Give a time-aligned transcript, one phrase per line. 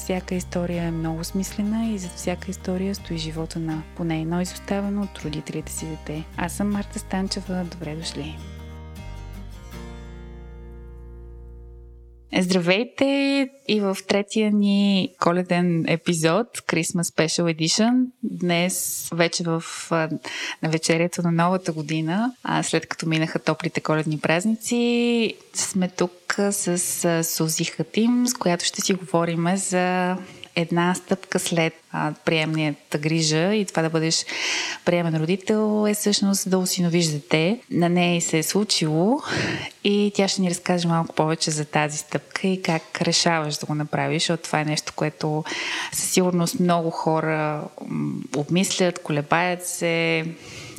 [0.00, 5.02] всяка история е много смислена и зад всяка история стои живота на поне едно изоставено
[5.02, 6.24] от родителите си дете.
[6.36, 7.64] Аз съм Марта Станчева.
[7.64, 8.38] Добре дошли!
[12.38, 18.04] Здравейте и в третия ни коледен епизод, Christmas Special Edition.
[18.22, 19.62] Днес вече в
[20.62, 27.24] на вечерието на новата година, а след като минаха топлите коледни празници, сме тук с
[27.24, 30.16] Сузи Хатим, с която ще си говорим за
[30.60, 34.26] една стъпка след а, приемната грижа и това да бъдеш
[34.84, 37.60] приемен родител е всъщност да осиновиш дете.
[37.70, 39.20] На нея се е случило
[39.84, 43.74] и тя ще ни разкаже малко повече за тази стъпка и как решаваш да го
[43.74, 45.44] направиш, защото това е нещо, което
[45.92, 47.64] със сигурност много хора
[48.36, 50.24] обмислят, колебаят се,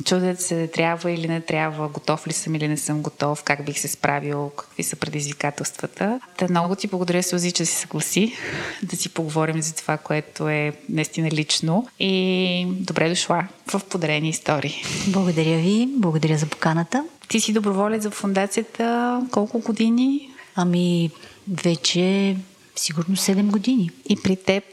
[0.04, 3.78] чудят се трябва или не трябва, готов ли съм или не съм готов, как бих
[3.78, 6.20] се справил, какви са предизвикателствата.
[6.36, 8.32] Та много ти благодаря, Сузи, че си съгласи
[8.82, 14.82] да си поговорим за това, което е наистина лично и добре дошла в Подарени истории.
[15.08, 17.04] Благодаря ви, благодаря за поканата.
[17.28, 20.28] Ти си доброволец за фундацията колко години?
[20.54, 21.10] Ами,
[21.48, 22.36] вече
[22.76, 23.90] Сигурно 7 години.
[24.08, 24.64] И при теб,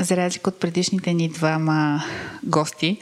[0.00, 2.04] за разлика от предишните ни двама
[2.44, 2.98] гости,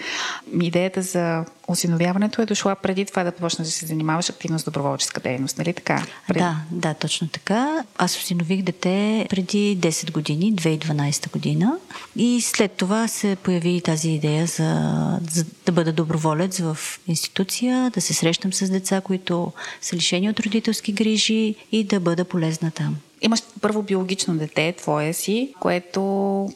[0.60, 5.20] идеята за осиновяването е дошла преди това да почнеш да се занимаваш активно с доброволческа
[5.20, 6.06] дейност, нали така?
[6.28, 6.38] Пред...
[6.38, 7.84] Да, да, точно така.
[7.98, 11.78] Аз осинових дете преди 10 години, 2012 година.
[12.16, 18.00] И след това се появи тази идея за, за да бъда доброволец в институция, да
[18.00, 22.96] се срещам с деца, които са лишени от родителски грижи и да бъда полезна там.
[23.22, 26.00] Имаш първо биологично дете, твоя си, което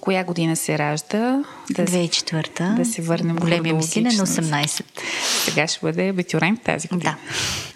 [0.01, 1.45] коя година се ражда?
[1.71, 4.85] Да, 2004 Да се върнем Големия ми син е на 18.
[5.45, 7.17] Сега ще бъде бетюрен тази година.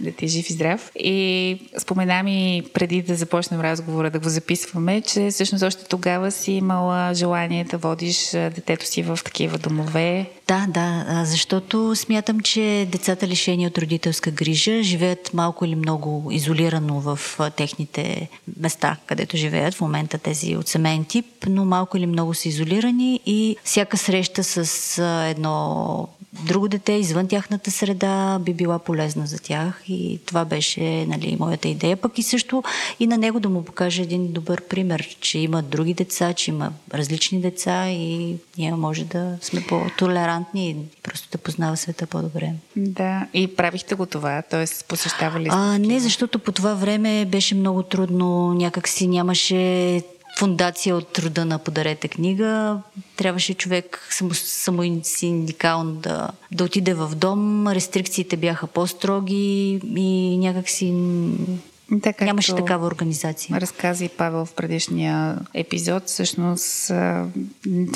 [0.01, 0.11] Да.
[0.11, 0.91] Да ти е жив и здрав.
[0.95, 6.53] И спомена ми преди да започнем разговора, да го записваме, че всъщност още тогава си
[6.53, 10.27] имала желание да водиш детето си в такива домове.
[10.49, 17.01] Да, да, защото смятам, че децата лишени от родителска грижа живеят малко или много изолирано
[17.01, 17.21] в
[17.57, 18.29] техните
[18.61, 23.21] места, където живеят в момента тези от семейен тип, но малко или много са изолирани
[23.27, 26.09] и всяка среща с едно
[26.43, 31.69] друго дете извън тяхната среда би била полезна за тях и това беше нали, моята
[31.69, 31.97] идея.
[31.97, 32.63] Пък и също
[33.01, 36.73] и на него да му покаже един добър пример, че има други деца, че има
[36.95, 42.53] различни деца и ние може да сме по-толерантни и просто да познава света по-добре.
[42.77, 44.65] Да, и правихте го това, т.е.
[44.89, 45.57] посещавали сте?
[45.57, 50.03] А, не, защото по това време беше много трудно, някак си нямаше
[50.37, 52.81] фундация от труда на Подарете книга.
[53.17, 57.69] Трябваше човек само, само синдикално да, да отиде в дом.
[57.69, 60.95] Рестрикциите бяха по-строги и някакси
[62.03, 63.61] така, Нямаше такава организация.
[63.61, 66.07] Разказа и Павел в предишния епизод.
[66.07, 66.93] Всъщност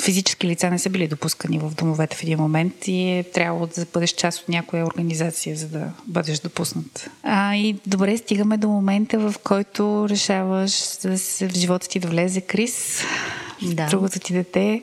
[0.01, 3.85] физически лица не са били допускани в домовете в един момент и е трябвало да
[3.93, 7.09] бъдеш част от някоя организация, за да бъдеш допуснат.
[7.23, 10.73] А, и добре, стигаме до момента, в който решаваш
[11.03, 13.03] да се, в живота ти да влезе Крис,
[13.61, 13.87] да.
[13.87, 14.81] другото ти дете.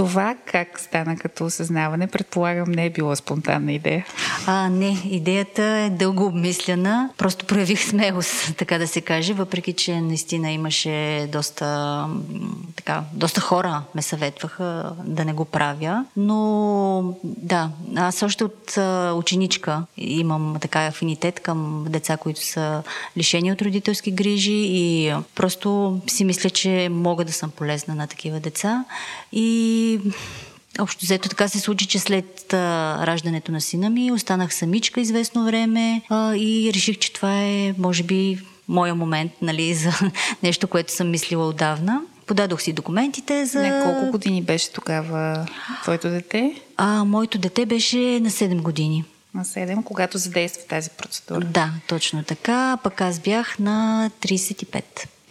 [0.00, 2.06] Това как стана като осъзнаване?
[2.06, 4.06] Предполагам, не е било спонтанна идея.
[4.46, 7.10] А, не, идеята е дълго обмислена.
[7.18, 12.06] Просто проявих смелост, така да се каже, въпреки че наистина имаше доста,
[12.76, 16.04] така, доста хора ме съветваха да не го правя.
[16.16, 18.78] Но да, аз още от
[19.18, 22.82] ученичка имам така афинитет към деца, които са
[23.16, 28.40] лишени от родителски грижи и просто си мисля, че мога да съм полезна на такива
[28.40, 28.84] деца.
[29.32, 29.89] И
[30.78, 32.56] общо взето така се случи, че след а,
[33.06, 38.02] раждането на сина ми останах самичка известно време а, и реших, че това е, може
[38.02, 38.38] би,
[38.68, 39.92] моя момент, нали, за
[40.42, 42.00] нещо, което съм мислила отдавна.
[42.26, 43.62] Подадох си документите за...
[43.62, 45.46] Не, колко години беше тогава
[45.82, 46.54] твоето дете?
[46.76, 49.04] А, моето дете беше на 7 години.
[49.34, 51.44] На 7, когато задейства тази процедура.
[51.44, 52.78] Да, точно така.
[52.82, 54.82] Пък аз бях на 35.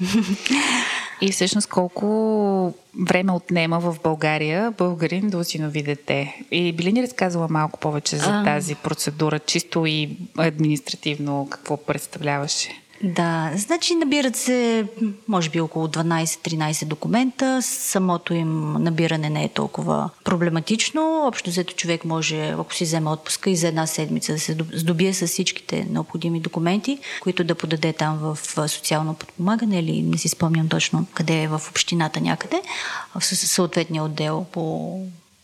[1.22, 2.74] И всъщност колко
[3.08, 6.42] време отнема в България българин да осинови дете?
[6.52, 8.44] И би ли ни разказала малко повече за а...
[8.44, 12.70] тази процедура, чисто и административно, какво представляваше?
[13.04, 14.88] Да, значи набират се,
[15.28, 17.62] може би, около 12-13 документа.
[17.62, 21.24] Самото им набиране не е толкова проблематично.
[21.28, 25.14] Общо взето човек може, ако си вземе отпуска и за една седмица да се здобие
[25.14, 28.38] с всичките необходими документи, които да подаде там в
[28.68, 32.62] социално подпомагане или не си спомням точно къде е в общината някъде,
[33.16, 34.96] в съответния отдел по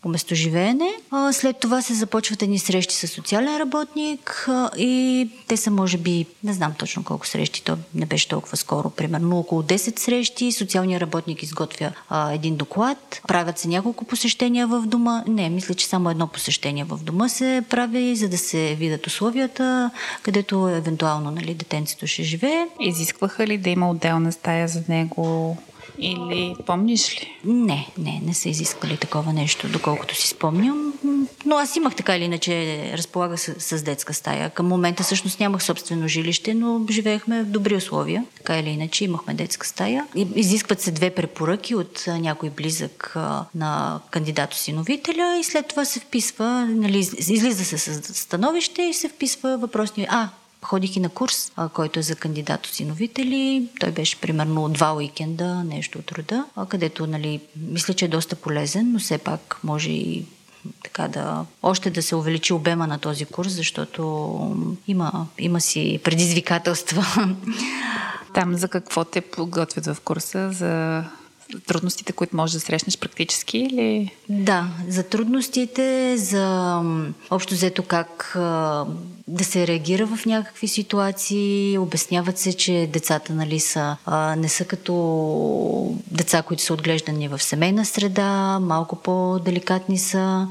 [0.06, 0.90] по местоживеене.
[1.32, 4.48] След това се започват едни срещи с социален работник
[4.78, 8.90] и те са, може би, не знам точно колко срещи, то не беше толкова скоро,
[8.90, 10.52] примерно около 10 срещи.
[10.52, 11.92] Социалният работник изготвя
[12.32, 15.24] един доклад, правят се няколко посещения в дома.
[15.28, 19.90] Не, мисля, че само едно посещение в дома се прави, за да се видят условията,
[20.22, 22.66] където евентуално нали, детенцето ще живее.
[22.80, 25.56] Изискваха ли да има отделна стая за него?
[25.98, 27.38] Или помниш ли?
[27.44, 30.92] Не, не, не са изисквали такова нещо, доколкото си спомням.
[31.46, 34.50] Но аз имах така или иначе, разполагах с, с детска стая.
[34.50, 38.24] Към момента всъщност нямах собствено жилище, но живеехме в добри условия.
[38.36, 40.06] Така или иначе имахме детска стая.
[40.34, 43.16] Изискват се две препоръки от някой близък
[43.54, 49.58] на кандидат-осиновителя и след това се вписва, нали, излиза се с становище и се вписва
[49.58, 50.08] въпросния.
[50.10, 50.28] А,
[50.66, 53.68] Ходих и на курс, а, който е за кандидат осиновители.
[53.80, 58.36] Той беше примерно два уикенда, нещо от рода, а, където, нали, мисля, че е доста
[58.36, 60.24] полезен, но все пак може и
[60.84, 64.02] така да, още да се увеличи обема на този курс, защото
[64.88, 67.06] има, има си предизвикателства.
[68.34, 70.52] Там за какво те подготвят в курса?
[70.52, 71.04] За
[71.66, 74.10] трудностите, които можеш да срещнеш практически или?
[74.28, 76.82] Да, за трудностите, за
[77.30, 78.32] общо взето как
[79.28, 81.78] да се реагира в някакви ситуации.
[81.78, 83.96] Обясняват се, че децата нали, са,
[84.36, 90.48] не са като деца, които са отглеждани в семейна среда, малко по-деликатни са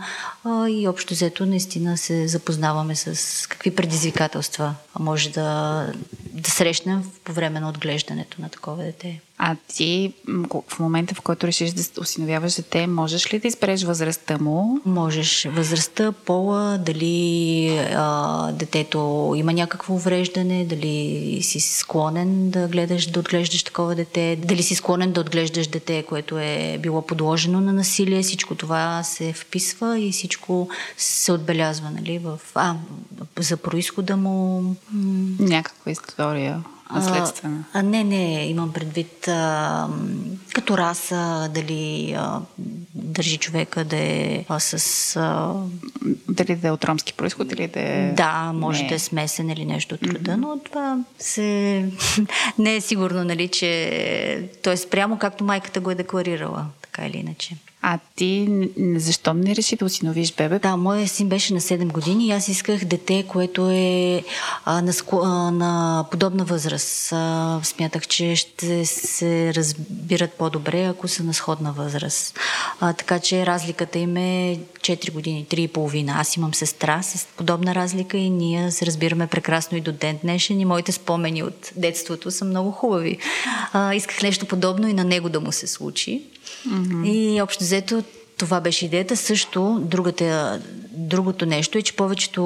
[0.70, 5.88] и общо взето наистина се запознаваме с какви предизвикателства може да,
[6.24, 9.22] да срещнем по време на отглеждането на такова дете.
[9.38, 10.14] А ти
[10.70, 14.80] в момента, в който решиш да осиновяваш дете, можеш ли да избереш възрастта му?
[14.86, 15.48] Можеш.
[15.52, 23.64] Възрастта, пола, дали а, детето има някакво увреждане, дали си склонен да гледаш, да отглеждаш
[23.64, 28.24] такова дете, дали си склонен да отглеждаш дете, което е било подложено на насилие.
[28.24, 32.40] Всичко това се вписва и всичко се отбелязва, нали, в...
[32.56, 32.76] А,
[33.40, 34.76] за происхода му...
[35.40, 37.64] Някаква история наследствена?
[37.74, 39.88] А, а, не, не, имам предвид а,
[40.54, 42.42] като раса, дали а,
[42.96, 45.16] държи човека да е а, с...
[45.16, 45.54] А,
[46.30, 48.14] дали да е от ромски происход или да е...
[48.18, 48.90] Да, може не.
[48.90, 50.36] да е смесен или нещо от рода, mm-hmm.
[50.36, 51.90] но това се...
[52.60, 54.50] не е сигурно, нали, че...
[54.64, 57.56] Тоест, прямо както майката го е декларирала, така или иначе.
[57.88, 58.48] А ти
[58.96, 60.60] защо не реши да осиновиш бебе?
[60.60, 64.24] Да, моят син беше на 7 години и аз исках дете, което е
[64.66, 67.10] а, на, а, на подобна възраст.
[67.12, 72.40] А, смятах, че ще се разбират по-добре, ако са на сходна възраст.
[72.80, 76.16] А, така че разликата им е 4 години, 3 и половина.
[76.18, 80.60] Аз имам сестра с подобна разлика и ние се разбираме прекрасно и до ден днешен
[80.60, 83.18] и моите спомени от детството са много хубави.
[83.74, 86.24] А, исках нещо подобно и на него да му се случи.
[86.68, 87.12] Mm-hmm.
[87.12, 88.04] И общо взето
[88.38, 89.18] това беше идеята.
[89.18, 90.62] Също другата,
[90.92, 92.42] другото нещо е, че повечето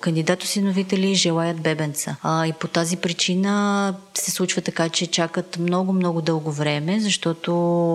[0.00, 2.16] кандидат-осиновители желаят бебенца.
[2.22, 7.52] А, и по тази причина се случва така, че чакат много-много дълго време, защото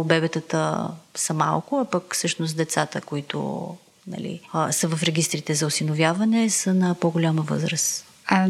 [0.07, 3.67] бебетата са малко, а пък всъщност децата, които
[4.07, 8.05] нали, а, са в регистрите за осиновяване, са на по-голяма възраст.
[8.31, 8.47] А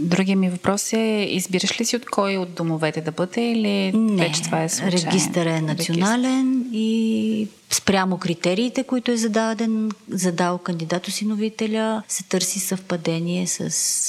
[0.00, 4.26] другия ми въпрос е, избираш ли си от кой от домовете да бъде или Не,
[4.26, 5.06] вече това е случайно?
[5.06, 6.70] регистър е национален Регистър.
[6.72, 13.60] и спрямо критериите, които е зададен, задал кандидат-осиновителя, се търси съвпадение с,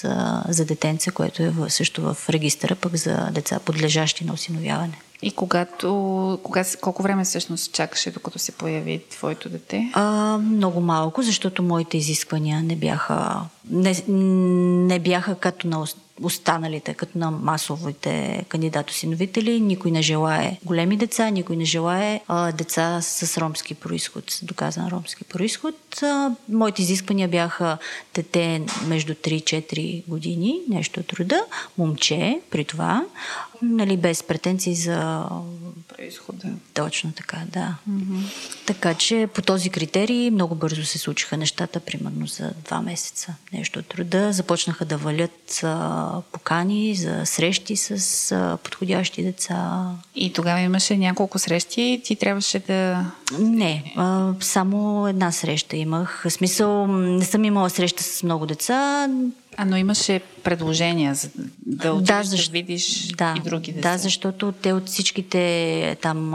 [0.03, 4.97] а, за детенце, което е също в регистъра, пък за деца подлежащи на осиновяване.
[5.23, 9.91] И когато, кога, колко време всъщност чакаше, докато се появи твоето дете?
[9.93, 13.95] А, много малко, защото моите изисквания не бяха, не,
[14.87, 15.85] не бяха като на
[16.21, 19.59] останалите, като на масовите кандидатосиновители.
[19.59, 24.87] Никой не желае големи деца, никой не желае а, деца с ромски происход, с доказан
[24.87, 25.75] ромски происход.
[26.03, 27.77] А, моите изисквания бяха
[28.13, 31.45] дете между 3-4 години, нещо от рода,
[31.77, 33.05] момче при това,
[33.63, 35.25] нали, без претенции за
[35.87, 36.47] происхода.
[36.73, 37.75] Точно така, да.
[37.89, 38.31] Mm-hmm.
[38.65, 43.35] Така че по този критерий много бързо се случиха нещата, примерно за два месеца.
[43.53, 44.33] Нещо от труда.
[44.33, 49.89] Започнаха да валят а, покани за срещи с а, подходящи деца.
[50.15, 52.01] И тогава имаше няколко срещи.
[52.05, 53.11] Ти трябваше да.
[53.39, 56.23] Не, а, само една среща имах.
[56.25, 59.09] В смисъл, не съм имала среща с много деца.
[59.57, 61.29] А, но имаше предложения за
[61.65, 62.47] да отидеш да, защ...
[62.47, 63.91] да видиш да, и други деца.
[63.91, 66.33] Да, защото те от всичките там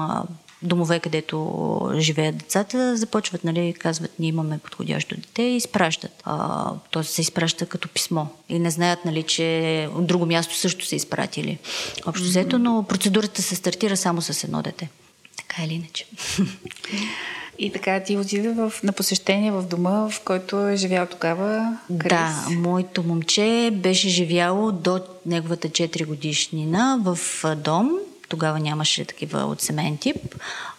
[0.63, 6.23] домове, където живеят децата, започват, нали, казват, ние имаме подходящо дете и изпращат.
[6.25, 8.27] А, то се изпраща като писмо.
[8.49, 11.59] И не знаят, нали, че от друго място също са изпратили.
[12.07, 14.89] Общо взето, но процедурата се стартира само с едно дете.
[15.37, 16.07] Така или иначе.
[17.59, 22.09] И така ти отиде в, на посещение в дома, в който е живял тогава Крис.
[22.09, 27.19] Да, моето момче беше живяло до неговата 4 годишнина в
[27.57, 27.91] дом,
[28.29, 30.17] тогава нямаше такива от семейен тип,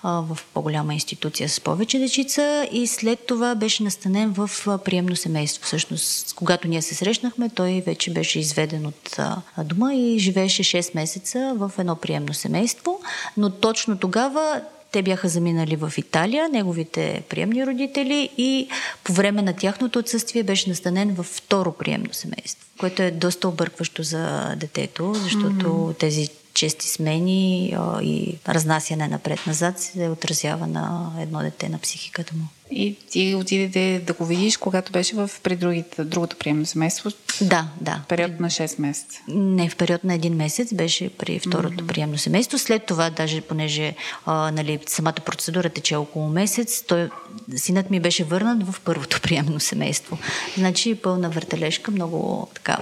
[0.03, 4.49] в по-голяма институция с повече дечица и след това беше настанен в
[4.85, 5.65] приемно семейство.
[5.65, 9.19] Всъщност, когато ние се срещнахме, той вече беше изведен от
[9.63, 13.01] дома и живееше 6 месеца в едно приемно семейство,
[13.37, 18.67] но точно тогава те бяха заминали в Италия, неговите приемни родители и
[19.03, 24.03] по време на тяхното отсъствие беше настанен във второ приемно семейство, което е доста объркващо
[24.03, 25.99] за детето, защото mm-hmm.
[25.99, 32.47] тези чести смени а, и разнасяне напред-назад се отразява на едно дете, на психиката му.
[32.71, 37.09] И ти отидете да го видиш, когато беше в при другите, другото приемно семейство?
[37.41, 38.01] Да, да.
[38.05, 39.19] В период на 6 месеца?
[39.27, 41.87] Не, в период на един месец беше при второто mm-hmm.
[41.87, 42.59] приемно семейство.
[42.59, 47.09] След това, даже понеже а, нали, самата процедура тече около месец, той,
[47.55, 50.17] синът ми беше върнат в първото приемно семейство.
[50.57, 52.77] Значи пълна въртележка, много така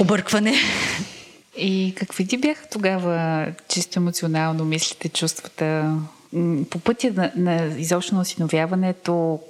[0.00, 0.54] объркване.
[1.56, 5.96] И какви ти бяха тогава чисто емоционално мислите, чувствата?
[6.70, 9.40] По пътя на, на изобщо на осиновяването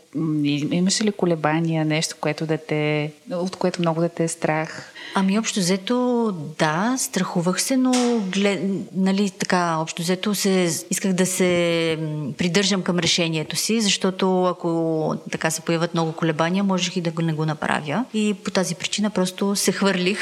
[0.70, 4.92] имаше ли колебания, нещо, което да те, от което много да те е страх?
[5.14, 8.60] Ами общо взето, да, страхувах се, но глед,
[8.94, 10.50] нали, така, общо взето се,
[10.90, 11.98] исках да се
[12.38, 17.22] придържам към решението си, защото ако така се появят много колебания, можех и да го
[17.22, 18.04] не го направя.
[18.14, 20.18] И по тази причина просто се хвърлих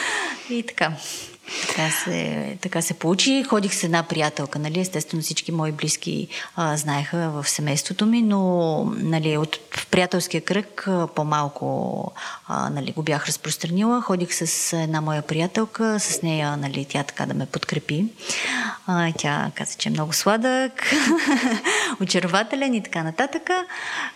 [0.50, 0.92] и така.
[1.68, 3.44] Така се, така се получи.
[3.48, 4.80] Ходих с една приятелка, нали?
[4.80, 9.58] Естествено всички мои близки а, знаеха в семейството ми, но нали, от
[9.90, 12.12] приятелския кръг а, по-малко
[12.48, 14.02] а, нали, го бях разпространила.
[14.02, 18.04] Ходих с една моя приятелка, с нея нали, тя така да ме подкрепи.
[18.86, 20.92] А, тя каза, че е много сладък,
[22.00, 23.50] очарователен и така нататък.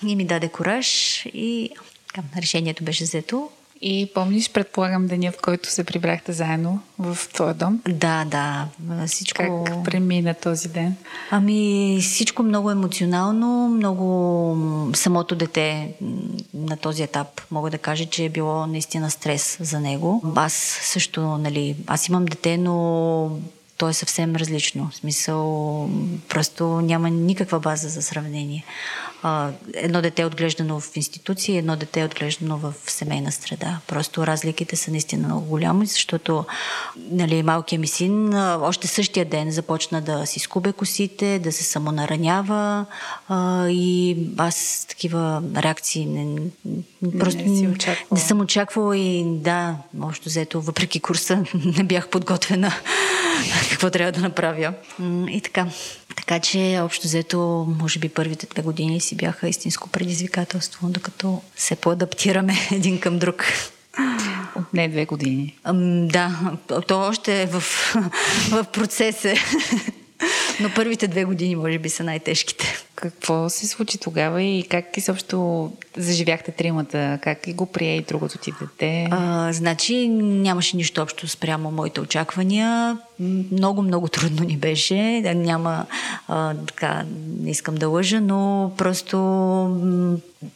[0.07, 1.71] И ми даде кораж и
[2.07, 3.51] така, решението беше взето
[3.83, 7.81] и помниш, предполагам, деня, в който се прибрахте заедно в твоя дом?
[7.89, 8.69] Да, да.
[9.07, 9.65] Всичко...
[9.67, 10.97] Как премина този ден?
[11.31, 14.57] Ами, всичко много емоционално, много
[14.95, 15.89] самото дете
[16.55, 17.41] на този етап.
[17.51, 20.23] Мога да кажа, че е било наистина стрес за него.
[20.37, 23.31] Аз също, нали, аз имам дете, но
[23.77, 24.91] то е съвсем различно.
[24.93, 25.91] В смисъл,
[26.29, 28.65] просто няма никаква база за сравнение
[29.23, 33.79] а, едно дете е отглеждано в институция, едно дете е отглеждано в семейна среда.
[33.87, 36.45] Просто разликите са наистина много голями, защото
[37.11, 42.87] нали, малкият ми син още същия ден започна да си скубе косите, да се самонаранява
[43.29, 46.41] а, и аз такива реакции не,
[47.19, 47.77] просто не, не,
[48.13, 51.45] не съм очаквала и да, общо взето, въпреки курса
[51.79, 52.73] не бях подготвена
[53.71, 54.75] какво трябва да направя.
[55.29, 55.67] И така.
[56.27, 61.77] Така че, общо взето, може би първите две години си бяха истинско предизвикателство, докато се
[61.77, 63.45] поадаптираме един към друг.
[64.73, 65.59] Не две години.
[66.13, 66.53] да,
[66.89, 67.61] то още е в,
[68.51, 69.35] в процесе.
[70.61, 72.77] Но първите две години, може би, са най-тежките.
[72.95, 77.19] Какво се случи тогава и как изобщо заживяхте тримата?
[77.23, 79.09] Как го прие и другото ти дете?
[79.11, 82.99] А, значи нямаше нищо общо спрямо моите очаквания.
[83.21, 85.21] Много, много трудно ни беше.
[85.35, 85.87] Няма,
[86.29, 87.05] а, така,
[87.41, 89.19] не искам да лъжа, но просто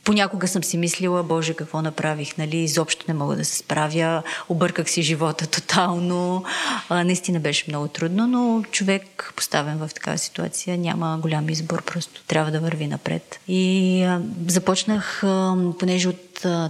[0.05, 4.91] понякога съм си мислила, Боже, какво направих, нали, изобщо не мога да се справя, обърках
[4.91, 6.45] си живота тотално.
[6.89, 12.23] А, наистина беше много трудно, но човек поставен в такава ситуация няма голям избор, просто
[12.27, 13.41] трябва да върви напред.
[13.49, 16.26] И а, започнах, а, понеже от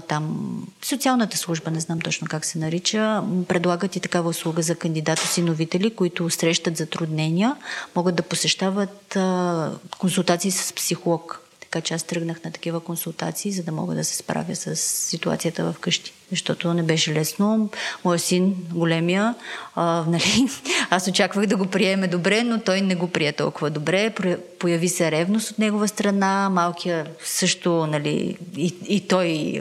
[0.08, 5.94] там социалната служба, не знам точно как се нарича, предлагат и такава услуга за кандидат-осиновители,
[5.94, 7.56] които срещат затруднения,
[7.96, 11.40] могат да посещават а, консултации с психолог.
[11.61, 15.73] Така че аз тръгнах на такива консултации, за да мога да се справя с ситуацията
[15.73, 16.12] в къщи.
[16.30, 17.71] Защото не беше лесно.
[18.04, 19.35] Моя син, големия,
[19.75, 20.49] а, нали,
[20.90, 24.14] аз очаквах да го приеме добре, но той не го прие толкова добре.
[24.59, 26.49] Появи се ревност от негова страна.
[26.52, 29.61] Малкия също, нали, и, и той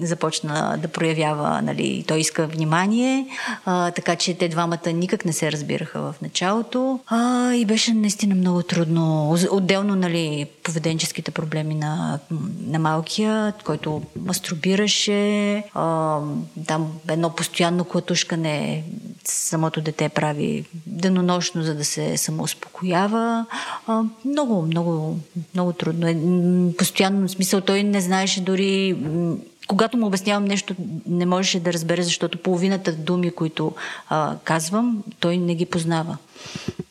[0.00, 3.26] започна да проявява, нали, той иска внимание.
[3.64, 7.00] А, така че те двамата никак не се разбираха в началото.
[7.06, 9.36] А, и беше наистина много трудно.
[9.50, 12.18] Отделно, нали, поведенческите проблеми на,
[12.66, 15.97] на малкия, който мастурбираше, а,
[16.66, 18.84] там едно постоянно клатушкане
[19.24, 23.46] самото дете прави денонощно, за да се самоуспокоява.
[23.86, 25.18] А, много, много,
[25.54, 26.16] много трудно е.
[26.76, 28.96] Постоянно, в смисъл, той не знаеше дори
[29.68, 30.74] когато му обяснявам нещо,
[31.06, 33.72] не можеше да разбере, защото половината думи, които
[34.08, 36.16] а, казвам, той не ги познава.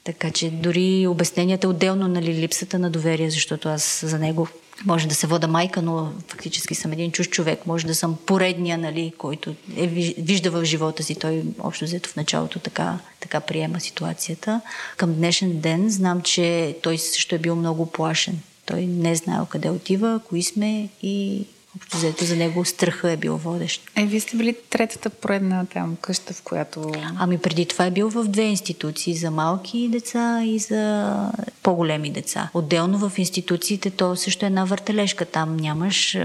[0.03, 4.47] Така че дори обясненията отделно, нали, липсата на доверие, защото аз за него
[4.85, 7.65] може да се вода майка, но фактически съм един чуж човек.
[7.65, 11.15] Може да съм поредния, нали, който е вижда в живота си.
[11.15, 14.61] Той общо взето в началото така, така приема ситуацията.
[14.97, 18.39] Към днешен ден знам, че той също е бил много плашен.
[18.65, 21.45] Той не е знаел къде отива, кои сме и
[21.77, 23.81] Общо взето за него страха е бил водещ.
[23.95, 26.91] Е, вие сте били третата поредна там къща, в която...
[27.17, 31.31] Ами преди това е бил в две институции, за малки деца и за
[31.63, 32.49] по-големи деца.
[32.53, 35.25] Отделно в институциите то също е една въртележка.
[35.25, 36.17] Там нямаш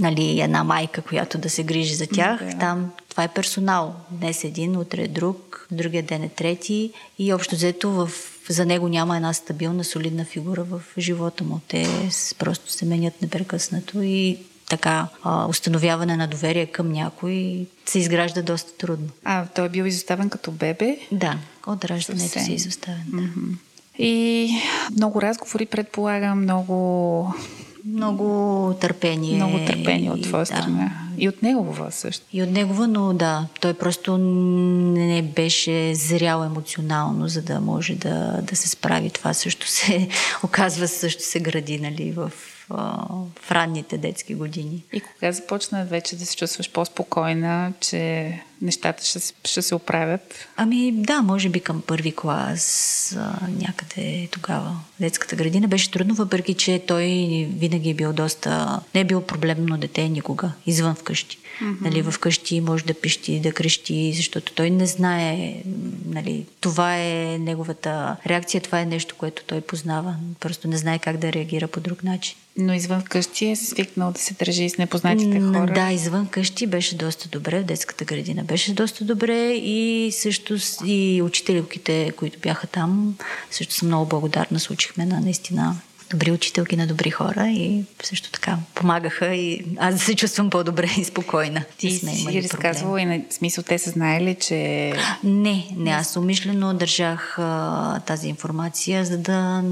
[0.00, 2.44] нали, една майка, която да се грижи за тях.
[2.44, 2.58] Да.
[2.58, 3.94] Там това е персонал.
[4.10, 8.10] Днес един, утре друг, другия ден е трети и общо взето в
[8.48, 11.60] за него няма една стабилна, солидна фигура в живота му.
[11.68, 11.88] Те
[12.38, 14.38] просто се менят непрекъснато и
[14.68, 19.08] така а, установяване на доверие към някой се изгражда доста трудно.
[19.24, 20.98] А той е бил изоставен като бебе?
[21.12, 23.04] Да, от раждането си е изоставен.
[23.06, 23.18] Да.
[23.18, 23.54] Mm-hmm.
[23.98, 24.50] И
[24.96, 27.34] много разговори, предполагам, много
[27.84, 29.36] много търпение.
[29.36, 30.90] Много търпение от твоя страна.
[31.16, 31.22] Да.
[31.22, 32.26] И от негова също.
[32.32, 38.40] И от негова, но да, той просто не беше зрял емоционално, за да може да,
[38.42, 39.10] да се справи.
[39.10, 40.08] Това също се
[40.42, 42.32] оказва, също се гради нали, в
[42.70, 44.84] в ранните детски години.
[44.92, 48.32] И кога започна вече да се чувстваш по-спокойна, че
[48.62, 50.34] нещата ще, ще се оправят?
[50.56, 53.16] Ами да, може би към първи клас,
[53.58, 54.76] някъде тогава.
[55.00, 57.06] Детската градина беше трудно, въпреки че той
[57.58, 58.80] винаги е бил доста...
[58.94, 61.38] Не е бил проблемно дете никога, извън вкъщи.
[61.62, 61.80] Mm-hmm.
[61.80, 65.62] Нали, вкъщи може да пищи, да крещи, защото той не знае,
[66.06, 70.16] нали, това е неговата реакция, това е нещо, което той познава.
[70.40, 72.36] Просто не знае как да реагира по друг начин.
[72.56, 75.72] Но извън къщи е свикнал да се държи с непознатите хора.
[75.74, 81.22] Да, извън къщи беше доста добре, в детската градина беше доста добре и също и
[81.22, 83.16] учителките, които бяха там,
[83.50, 84.60] също съм много благодарна.
[84.60, 85.76] Случихме на наистина
[86.10, 90.90] добри учителки на добри хора и също така помагаха и аз да се чувствам по-добре
[90.98, 91.64] и спокойна.
[91.78, 94.92] Ти си разказвала и на смисъл те са знаели, че...
[95.24, 99.62] Не, не, аз умишлено държах а, тази информация, за да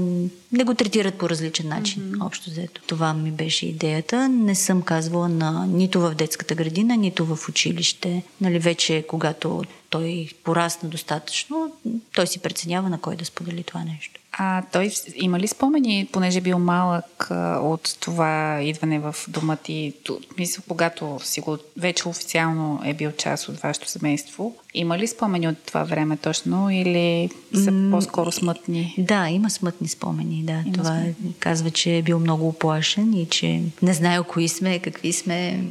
[0.51, 2.25] не го третират по различен начин, mm-hmm.
[2.25, 2.81] общо взето.
[2.87, 4.29] Това ми беше идеята.
[4.29, 8.23] Не съм казвала на, нито в детската градина, нито в училище.
[8.41, 9.63] Нали, вече когато
[9.97, 11.75] той порасна достатъчно,
[12.15, 14.19] той си преценява на кой да сподели това нещо.
[14.39, 17.27] А той има ли спомени, понеже е бил малък
[17.61, 19.93] от това идване в дома ти,
[20.37, 25.47] мисля, когато си го вече официално е бил част от вашето семейство, има ли спомени
[25.47, 28.95] от това време точно или са по-скоро смътни?
[28.97, 30.63] Да, има смътни спомени, да.
[30.65, 31.33] Има това смътни.
[31.39, 35.63] казва, че е бил много оплашен и че не знае кои сме, какви сме.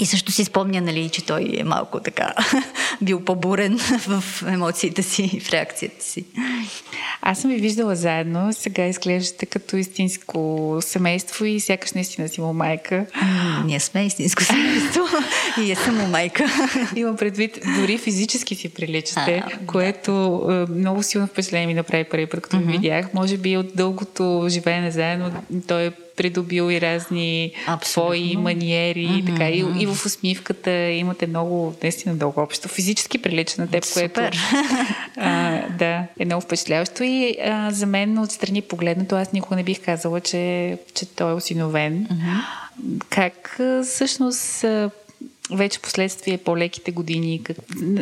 [0.00, 2.32] И също си спомня, нали, че той е малко така
[3.02, 6.24] бил по-бурен в емоциите си, в реакцията си.
[7.22, 8.52] Аз съм ви виждала заедно.
[8.52, 13.06] Сега изглеждате като истинско семейство и сякаш наистина си му майка.
[13.64, 15.00] ние сме истинско семейство
[15.64, 16.46] и аз съм му майка.
[16.96, 20.66] Имам предвид, дори физически си приличате, а, което да.
[20.74, 22.70] много силно впечатление ми направи първи път, като mm-hmm.
[22.70, 23.14] видях.
[23.14, 25.32] Може би от дългото живеене заедно
[25.68, 27.52] той е придобил и разни
[27.82, 29.26] свои маниери mm-hmm.
[29.26, 29.48] така.
[29.48, 32.68] И, и в усмивката имате много, наистина много общо.
[32.68, 34.12] Физически прилича на теб, Супер.
[34.12, 34.38] което
[35.16, 37.02] а, да, е много впечатляващо.
[37.02, 41.34] И а, за мен отстрани погледнато, аз никога не бих казала, че, че той е
[41.34, 42.06] осиновен.
[42.06, 42.60] Mm-hmm.
[43.10, 44.64] Как всъщност
[45.52, 47.40] вече последствие по-леките години.
[47.44, 47.56] Как...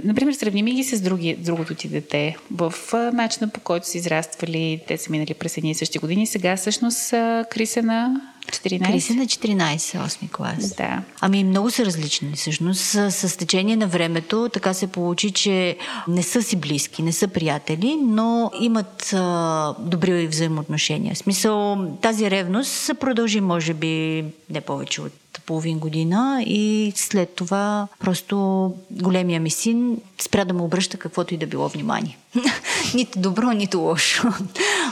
[0.05, 2.37] Например, сравними ги с други, другото ти дете.
[2.51, 2.75] В
[3.13, 6.27] начина по който са израствали, те са минали през едни и същи години.
[6.27, 7.11] Сега всъщност
[7.51, 8.87] Криса на 14?
[8.87, 10.75] Криса на 14, 8 клас.
[10.77, 11.03] Да.
[11.21, 12.33] Ами много са различни.
[12.35, 15.77] Всъщност с, с течение на времето така се получи, че
[16.09, 21.15] не са си близки, не са приятели, но имат а, добри взаимоотношения.
[21.15, 25.13] В смисъл, тази ревност продължи, може би, не повече от
[25.49, 31.37] половин година и след това просто големия ми син спря да му обръща каквото и
[31.37, 32.19] да било внимание.
[32.95, 34.29] нито добро, нито лошо.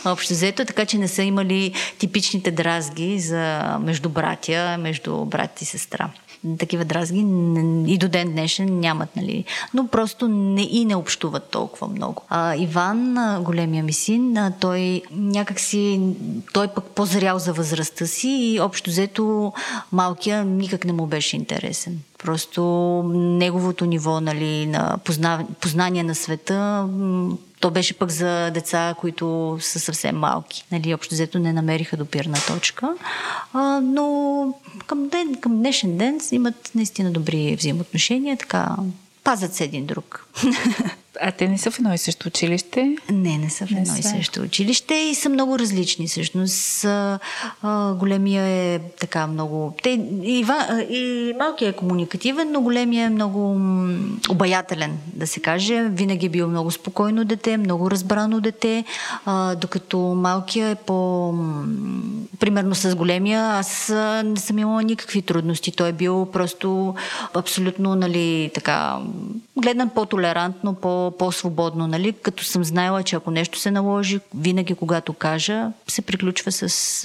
[0.05, 5.65] Общо взето, така че не са имали типичните дразги за между братя, между брат и
[5.65, 6.11] сестра
[6.59, 7.27] такива дразги
[7.87, 9.45] и до ден днешен нямат, нали?
[9.75, 12.23] Но просто не и не общуват толкова много.
[12.29, 16.01] А, Иван, големия ми син, той някакси,
[16.53, 19.53] той пък по-зрял за възрастта си и общо взето
[19.93, 21.99] малкия никак не му беше интересен.
[22.27, 22.63] Просто
[23.15, 25.47] неговото ниво нали, на позна...
[25.61, 26.89] познание на света
[27.61, 30.65] то беше пък за деца, които са съвсем малки.
[30.73, 32.95] Нали, общо взето не намериха допирна точка.
[33.53, 34.55] А, но
[34.87, 38.77] към, ден, към днешен ден имат наистина добри взаимоотношения, така
[39.25, 40.27] пазят се един друг.
[41.21, 42.97] А те не са в едно и също училище?
[43.11, 46.09] Не, не са в едно и също училище и са много различни.
[46.09, 47.19] Всъщност, а,
[47.63, 49.75] а, големия е така много...
[49.83, 49.91] Те,
[50.23, 50.47] и,
[50.91, 53.61] и малкият е комуникативен, но големия е много
[54.31, 55.83] обаятелен, да се каже.
[55.83, 58.85] Винаги е бил много спокойно дете, много разбрано дете,
[59.25, 61.35] а, докато малкият е по...
[62.41, 63.93] Примерно с големия, аз
[64.25, 65.73] не съм имала никакви трудности.
[65.73, 66.95] Той е бил просто
[67.35, 68.99] абсолютно, нали, така,
[69.57, 72.13] гледан по-толерантно, по по-свободно, нали?
[72.13, 77.05] Като съм знаела, че ако нещо се наложи, винаги когато кажа, се приключва с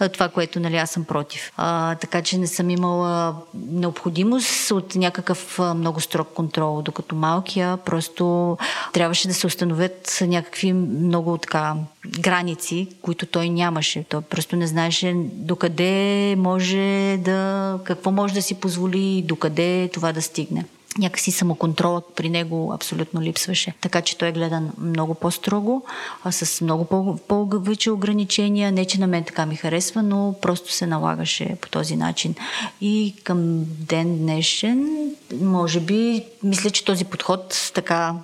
[0.00, 1.52] а, това, което нали, аз съм против.
[1.56, 8.56] А, така че не съм имала необходимост от някакъв много строг контрол, докато малкия просто
[8.92, 11.74] трябваше да се установят някакви много така
[12.20, 14.04] граници, които той нямаше.
[14.08, 20.22] Той просто не знаеше докъде може да, какво може да си позволи, докъде това да
[20.22, 20.64] стигне
[20.98, 23.74] някакси самоконтролът при него абсолютно липсваше.
[23.80, 25.84] Така че той е гледан много по-строго,
[26.24, 26.84] а с много
[27.28, 28.72] по-вече ограничения.
[28.72, 32.34] Не, че на мен така ми харесва, но просто се налагаше по този начин.
[32.80, 38.14] И към ден днешен, може би, мисля, че този подход така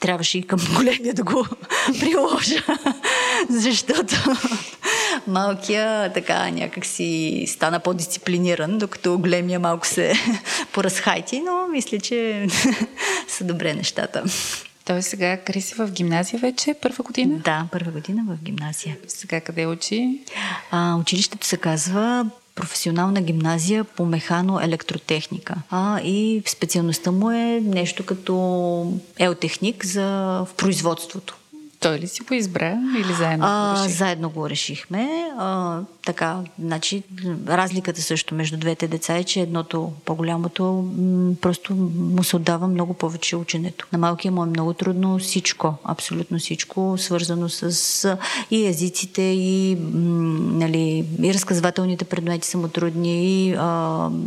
[0.00, 1.46] трябваше и към големия да го
[2.00, 2.64] приложа,
[3.50, 4.14] защото
[5.26, 10.12] малкия така някак си стана по-дисциплиниран, докато големия малко се
[10.72, 12.46] поразхайти, но мисля, че
[13.28, 14.24] са добре нещата.
[14.84, 17.38] Той сега Криси в гимназия вече, първа година?
[17.44, 18.96] Да, първа година в гимназия.
[19.08, 20.18] Сега къде учи?
[20.70, 25.54] А, училището се казва професионална гимназия по механо-електротехника.
[25.70, 30.06] А, и специалността му е нещо като елтехник за
[30.44, 31.36] в производството.
[31.80, 35.30] Той ли си го избра или заедно а, го Заедно го решихме.
[35.38, 37.02] А, така, значи,
[37.48, 40.64] разликата също между двете деца е, че едното, по-голямото,
[40.98, 43.86] м- просто му се отдава много повече ученето.
[43.92, 48.16] На малкия му е много трудно всичко, абсолютно всичко, свързано с
[48.50, 53.66] и езиците, и, м- нали, и разказвателните предмети са му трудни, и а,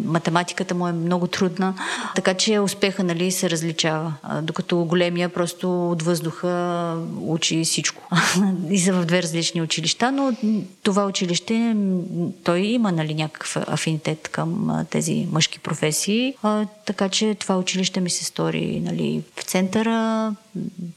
[0.06, 1.74] математиката му е много трудна,
[2.16, 4.14] така че успеха нали, се различава.
[4.24, 6.50] А, докато големия просто от въздуха
[7.44, 8.04] учи всичко.
[8.70, 10.34] и са в две различни училища, но
[10.84, 11.76] това училище,
[12.44, 18.10] той има нали, някакъв афинитет към тези мъжки професии, а, така че това училище ми
[18.10, 20.32] се стори нали, в центъра,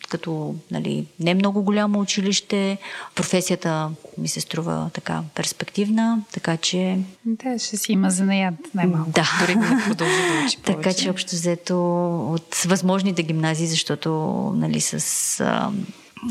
[0.08, 2.78] като нали, не много голямо училище.
[3.14, 6.98] Професията ми се струва така перспективна, така че...
[7.24, 9.10] Да, ще си има занаят най-малко.
[9.10, 9.28] Да.
[9.40, 10.82] Дори да продължи да учи повече.
[10.82, 11.76] Така че общо взето
[12.32, 14.10] от възможните гимназии, защото
[14.56, 15.40] нали, с...
[15.40, 15.70] А,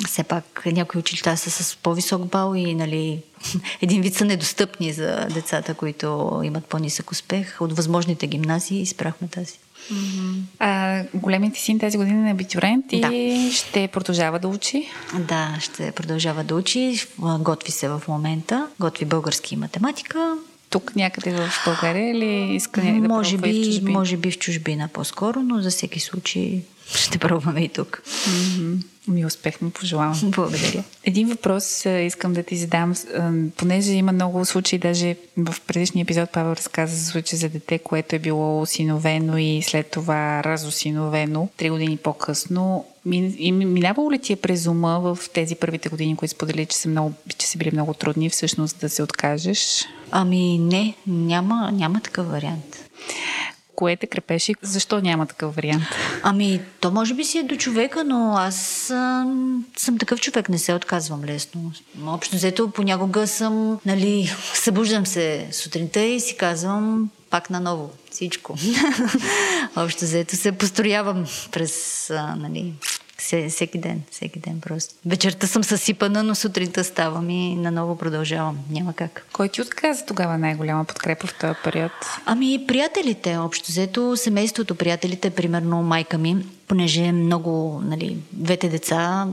[0.07, 3.21] все пак някои училища са с по-висок бал и нали,
[3.81, 7.61] един вид са недостъпни за децата, които имат по-нисък успех.
[7.61, 9.53] От възможните гимназии изпрахме тази.
[9.93, 10.41] Mm-hmm.
[10.59, 13.51] А, големите син тази година е абитурент и да.
[13.51, 14.89] ще продължава да учи?
[15.19, 17.07] Да, ще продължава да учи.
[17.39, 18.67] Готви се в момента.
[18.79, 20.37] Готви български и математика.
[20.75, 23.99] Тук някъде в България или иска да може би, в чужбина?
[23.99, 26.61] Може би в чужбина по-скоро, но за всеки случай
[26.95, 28.01] ще пробваме и тук.
[28.05, 28.77] Mm-hmm.
[29.07, 30.21] Ми успех ми пожелавам.
[30.23, 30.83] Благодаря.
[31.03, 32.95] Един въпрос искам да ти задам,
[33.57, 38.15] понеже има много случаи, даже в предишния епизод Павел разказа за случай за дете, което
[38.15, 42.85] е било осиновено и след това разосиновено три години по-късно.
[43.05, 47.13] Минавало ли ти е през ума в тези първите години, които сподели, че са, много,
[47.37, 49.85] че са били много трудни, всъщност да се откажеш?
[50.11, 52.85] Ами не, няма, няма такъв вариант
[53.75, 55.83] кое те крепеше и защо няма такъв вариант?
[56.23, 59.25] Ами, то може би си е до човека, но аз а,
[59.77, 61.71] съм такъв човек, не се отказвам лесно.
[62.05, 68.57] Общо взето, понякога съм, нали, събуждам се сутринта и си казвам пак наново всичко.
[69.75, 72.73] Общо взето се построявам през, а, нали,
[73.17, 74.95] всеки ден, всеки ден просто.
[75.05, 78.59] Вечерта съм съсипана, но сутринта ставам и наново продължавам.
[78.69, 79.25] Няма как.
[79.33, 81.91] Кой ти отказа тогава най-голяма подкрепа в този период?
[82.25, 89.27] Ами, приятелите, общо взето, семейството, приятелите, примерно майка ми, понеже много, нали, двете деца,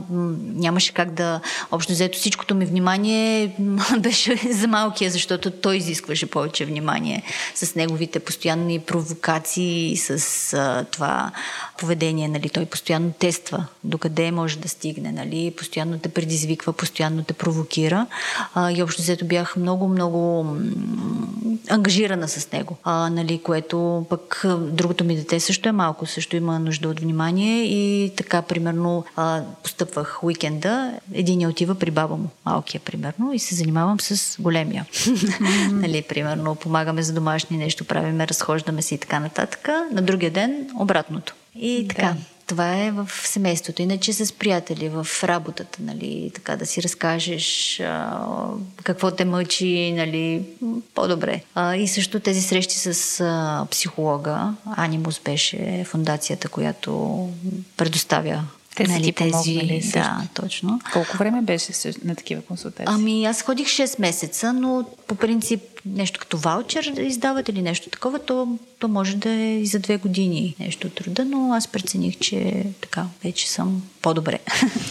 [0.55, 1.39] нямаше как да...
[1.71, 3.55] Общо взето всичкото ми внимание
[3.99, 7.23] беше за малкия, защото той изискваше повече внимание
[7.55, 11.31] с неговите постоянни провокации, с а, това
[11.79, 17.33] поведение, нали, той постоянно тества докъде може да стигне, нали, постоянно те предизвиква, постоянно те
[17.33, 18.05] провокира.
[18.53, 20.47] А, и общо взето бях много, много
[21.69, 26.59] ангажирана с него, а, нали, което пък другото ми дете също е малко, също има
[26.59, 32.81] нужда от внимание и така, примерно, а, постъпвах уикенда, един отива при баба му, малкия,
[32.81, 34.85] примерно, и се занимавам с големия.
[35.71, 39.69] нали, примерно, помагаме за домашни нещо, правиме, разхождаме се и така нататък.
[39.91, 41.35] На другия ден обратното.
[41.55, 42.07] И така.
[42.07, 42.15] Да.
[42.47, 43.81] Това е в семейството.
[43.81, 48.19] Иначе с приятели, в работата, нали, така да си разкажеш а,
[48.83, 50.43] какво те мъчи, нали,
[50.95, 51.41] по-добре.
[51.55, 57.29] А, и също тези срещи с а, психолога, Анимус беше фундацията, която
[57.77, 58.43] предоставя
[58.75, 59.99] те нали, ти тези, също.
[59.99, 60.79] Да, точно.
[60.93, 61.71] Колко време беше
[62.03, 62.85] на такива консултации?
[62.87, 67.89] Ами аз ходих 6 месеца, но по принцип нещо като ваучер да издават или нещо
[67.89, 72.17] такова, то, то може да е и за две години нещо труда, но аз прецених,
[72.17, 74.39] че така, вече съм по-добре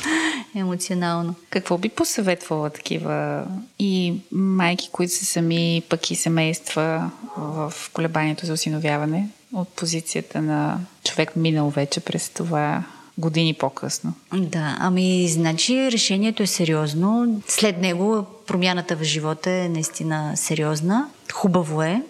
[0.55, 1.35] емоционално.
[1.51, 3.45] Какво би посъветвала такива
[3.79, 10.79] и майки, които са сами, пък и семейства в колебанието за осиновяване от позицията на
[11.05, 12.85] човек минал вече през това
[13.19, 14.15] години по-късно.
[14.35, 17.43] Да, ами, значи решението е сериозно.
[17.49, 21.09] След него промяната в живота е наистина сериозна.
[21.33, 22.03] Хубаво е.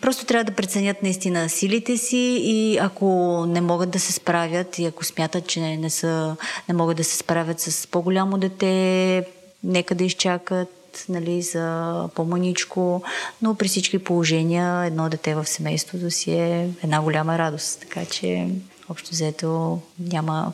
[0.00, 3.06] Просто трябва да преценят наистина силите си и ако
[3.48, 6.36] не могат да се справят и ако смятат, че не, са,
[6.68, 9.24] не могат да се справят с по-голямо дете,
[9.64, 13.02] нека да изчакат нали, за по-маничко,
[13.42, 17.80] но при всички положения едно дете в семейството си е една голяма радост.
[17.80, 18.48] Така че
[18.88, 20.52] общо взето няма,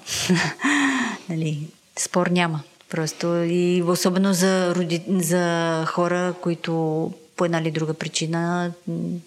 [1.28, 1.58] нали,
[1.98, 2.62] спор няма.
[2.90, 5.02] Просто и особено за, роди...
[5.08, 8.72] за хора, които по една или друга причина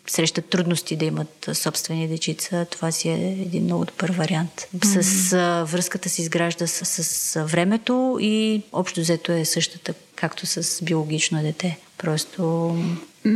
[0.08, 4.68] срещат трудности да имат собствени дечица, това си е един много добър вариант.
[4.78, 5.02] Mm-hmm.
[5.02, 10.84] С а, връзката се изгражда с, с времето и общо взето е същата, както с
[10.84, 11.78] биологично дете.
[11.98, 12.76] Просто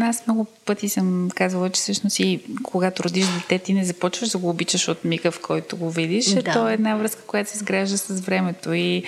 [0.01, 4.37] аз много пъти съм казвала, че всъщност и когато родиш дете, ти не започваш да
[4.37, 6.33] го обичаш от мига, в който го видиш.
[6.33, 6.53] Да.
[6.53, 9.03] То е една връзка, която се изгражда с времето и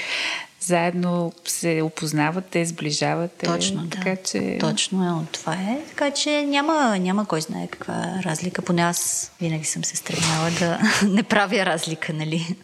[0.59, 3.45] заедно се опознавате, сближавате.
[3.45, 3.89] Точно, да.
[3.89, 4.57] Така, че...
[4.59, 5.77] Точно, това е.
[5.89, 8.61] Така че няма, няма кой знае каква разлика.
[8.61, 12.55] Поне аз винаги съм се стремяла да не правя разлика, нали?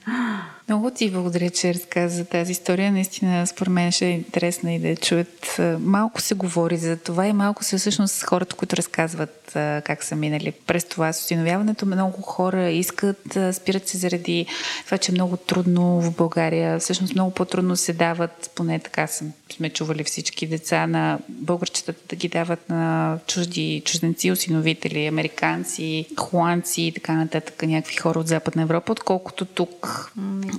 [0.70, 2.92] Много ти благодаря, че разказа за тази история.
[2.92, 5.60] Наистина, според мен ще е интересна и да чуят.
[5.80, 9.52] Малко се говори за това и малко се всъщност хората, които разказват
[9.84, 11.86] как са минали през това с осиновяването.
[11.86, 14.46] Много хора искат, спират се заради
[14.86, 16.80] това, че е много трудно в България.
[16.80, 22.16] Всъщност много по-трудно се дават, поне така съм, сме чували всички деца на българчетата да
[22.16, 28.62] ги дават на чужди чужденци, осиновители, американци, холандци и така нататък, някакви хора от Западна
[28.62, 30.12] Европа, отколкото тук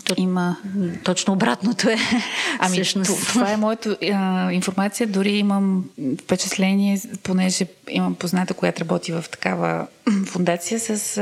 [0.04, 0.56] то, има...
[1.04, 1.96] Точно обратното е.
[2.58, 3.28] Ами, Всъщност.
[3.28, 5.06] това е моето а, информация.
[5.06, 5.84] Дори имам
[6.22, 9.86] впечатление, понеже имам позната, която работи в такава
[10.26, 11.18] фундация с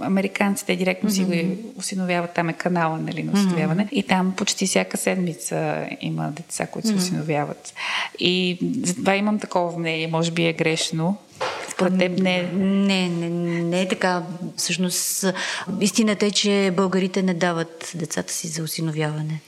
[0.00, 0.76] американците.
[0.76, 1.56] Директно си mm-hmm.
[1.56, 2.34] го осиновяват.
[2.34, 3.86] Там е канала нали, на осиновяване.
[3.86, 3.92] Mm-hmm.
[3.92, 6.98] И там почти всяка седмица има деца, които се mm-hmm.
[6.98, 7.74] осиновяват.
[8.18, 10.06] И затова имам такова мнение.
[10.06, 11.16] Може би е грешно
[11.72, 12.42] според теб не е?
[12.52, 13.28] Не, не,
[13.62, 14.22] не е така.
[14.56, 15.24] Всъщност,
[15.80, 19.40] истината е, че българите не дават децата си за осиновяване.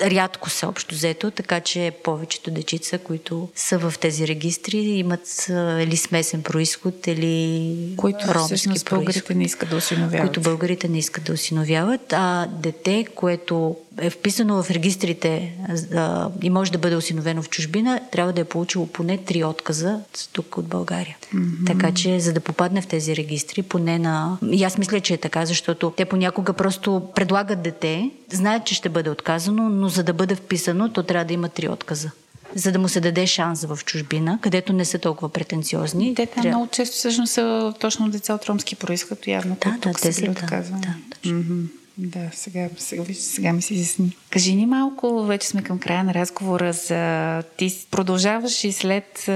[0.00, 5.46] Рядко са общо взето, така че повечето дечица, които са в тези регистри, имат
[5.80, 10.26] или смесен происход, или които ромски българите не искат да осиновяват.
[10.26, 15.52] Които българите не искат да осиновяват, а дете, което е вписано в регистрите
[15.94, 20.00] а, и може да бъде осиновено в чужбина, трябва да е получило поне три отказа
[20.32, 21.16] тук от България.
[21.34, 21.66] Mm-hmm.
[21.66, 24.38] Така че, за да попадне в тези регистри, поне на...
[24.50, 28.88] И аз мисля, че е така, защото те понякога просто предлагат дете, знаят, че ще
[28.88, 32.10] бъде отказано, но за да бъде вписано, то трябва да има три отказа
[32.54, 36.14] за да му се даде шанс в чужбина, където не са толкова претенциозни.
[36.14, 36.58] Те там трябва...
[36.58, 40.32] много често всъщност са точно деца от ромски происход, явно, да, да, те са, да,
[40.32, 40.80] да, точно.
[41.24, 41.66] Mm-hmm.
[41.98, 44.16] Да, сега, сега, сега ми се изясни.
[44.30, 47.42] Кажи ни малко, вече сме към края на разговора за...
[47.56, 49.30] Ти продължаваш и след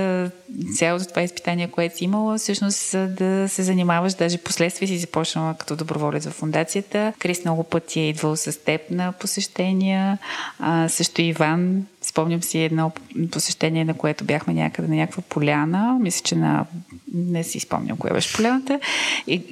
[0.76, 5.76] цялото това изпитание, което си имала, всъщност да се занимаваш, даже последствие си започнала като
[5.76, 7.12] доброволец в фундацията.
[7.18, 10.18] Крис много пъти е идвал с теб на посещения.
[10.58, 12.92] А, също Иван Спомням си едно
[13.30, 15.98] посещение, на което бяхме някъде на някаква поляна.
[16.00, 16.66] Мисля, че на...
[17.14, 18.80] Не си спомням коя беше поляната.
[19.26, 19.42] И,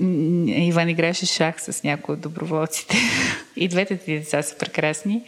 [0.67, 2.97] Иван играеше шах с някои от доброволците.
[3.57, 5.25] И двете ти деца са прекрасни.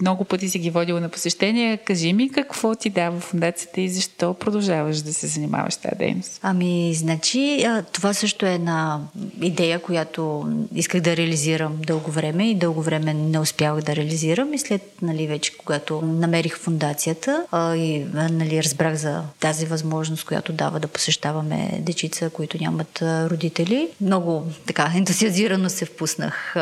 [0.00, 1.76] Много пъти си ги водила на посещение.
[1.76, 6.40] Кажи ми какво ти дава фундацията и защо продължаваш да се занимаваш тази дейност?
[6.42, 9.00] Ами, значи, това също е една
[9.42, 14.54] идея, която исках да реализирам дълго време и дълго време не успявах да реализирам.
[14.54, 20.80] И след, нали, вече когато намерих фундацията и нали, разбрах за тази възможност, която дава
[20.80, 26.56] да посещаваме дечица, които нямат родители, много така ентусиазирано се впуснах.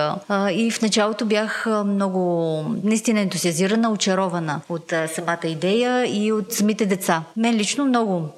[0.52, 6.86] И в началото бях много наистина ентусиазирана, очарована от а, самата идея и от самите
[6.86, 7.22] деца.
[7.36, 8.28] Мен лично много.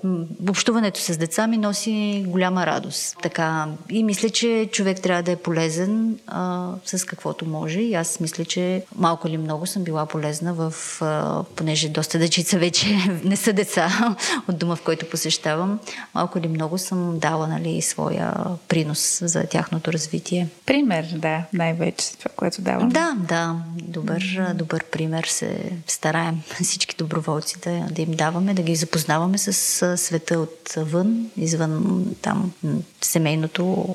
[0.48, 3.16] Общуването с деца ми носи голяма радост.
[3.22, 7.80] Така, и мисля, че човек трябва да е полезен а, с каквото може.
[7.80, 12.58] И аз мисля, че малко или много съм била полезна в, а, понеже доста дечица
[12.58, 12.86] вече
[13.24, 14.16] не са деца
[14.48, 15.78] от дома, в който посещавам,
[16.14, 18.34] малко или много съм дала нали, своя
[18.68, 20.48] принос за тяхното развитие.
[20.66, 22.88] Пример, да, най-вече това, което давам.
[22.88, 28.76] Да, да, добър, добър пример се стараем всички доброволци да, да им даваме, да ги
[28.76, 32.52] запознаваме с света отвън, извън там
[33.00, 33.94] семейното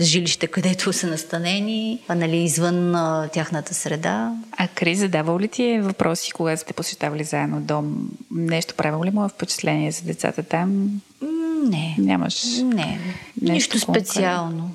[0.00, 4.32] жилище, където са настанени, а нали, извън а, тяхната среда.
[4.52, 8.10] А Крис, задавал ли ти е въпроси, когато сте посещавали заедно дом?
[8.30, 11.00] Нещо правило ли му е впечатление за децата там?
[11.64, 11.96] Не.
[11.98, 12.44] Нямаш?
[12.62, 13.00] Не.
[13.42, 14.70] Нищо специално.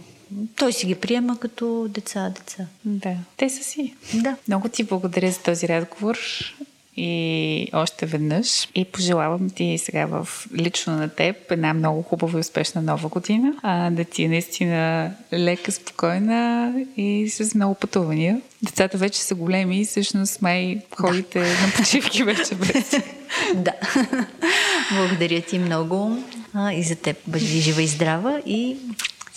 [0.56, 2.66] Той си ги приема като деца, деца.
[2.86, 3.16] Да.
[3.38, 3.94] Те са си.
[4.14, 4.36] Да.
[4.48, 6.18] Много ти благодаря за този разговор
[6.98, 8.68] и още веднъж.
[8.76, 13.54] И пожелавам ти сега в лично на теб една много хубава и успешна нова година.
[13.62, 18.42] А, да ти е наистина лека, спокойна и с много пътувания.
[18.64, 21.46] Децата вече са големи и всъщност май ходите да.
[21.46, 22.92] на почивки вече без.
[23.56, 23.74] да.
[24.96, 26.18] Благодаря ти много
[26.54, 27.18] а, и за теб.
[27.28, 28.78] Бъди жива и здрава и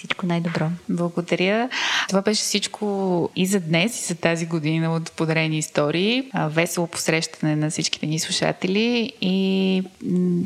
[0.06, 0.68] всичко най-добро.
[0.88, 1.68] Благодаря.
[2.08, 6.30] Това беше всичко и за днес, и за тази година от Подарени истории.
[6.34, 9.82] Весело посрещане на всичките ни слушатели и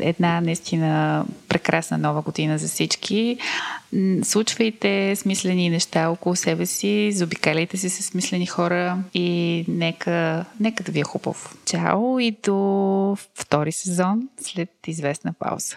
[0.00, 3.38] една наистина прекрасна нова година за всички.
[4.22, 10.92] Случвайте смислени неща около себе си, заобикаляйте се с смислени хора и нека, нека да
[10.92, 11.50] ви е хубаво.
[11.66, 15.76] Чао и до втори сезон след известна пауза.